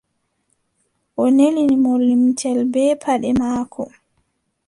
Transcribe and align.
O 1.21 1.25
nelini 1.37 1.75
mo 1.83 1.93
limcel 2.07 2.59
bee 2.73 2.93
paɗe 3.03 3.29
maako. 3.39 3.83